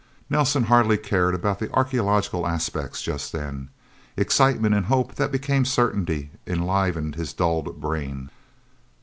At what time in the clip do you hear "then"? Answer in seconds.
3.33-3.69